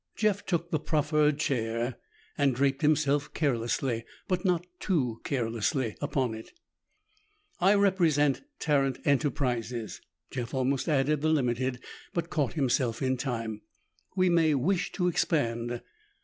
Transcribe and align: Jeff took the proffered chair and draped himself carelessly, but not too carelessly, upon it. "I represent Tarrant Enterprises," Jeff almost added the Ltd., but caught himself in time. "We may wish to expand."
Jeff 0.15 0.43
took 0.43 0.71
the 0.71 0.79
proffered 0.79 1.37
chair 1.37 1.95
and 2.35 2.55
draped 2.55 2.81
himself 2.81 3.31
carelessly, 3.35 4.03
but 4.27 4.43
not 4.43 4.65
too 4.79 5.21
carelessly, 5.23 5.95
upon 6.01 6.33
it. 6.33 6.53
"I 7.59 7.75
represent 7.75 8.41
Tarrant 8.57 8.97
Enterprises," 9.05 10.01
Jeff 10.31 10.55
almost 10.55 10.89
added 10.89 11.21
the 11.21 11.31
Ltd., 11.31 11.77
but 12.15 12.31
caught 12.31 12.53
himself 12.53 13.03
in 13.03 13.15
time. 13.15 13.61
"We 14.15 14.27
may 14.27 14.55
wish 14.55 14.91
to 14.93 15.07
expand." 15.07 15.81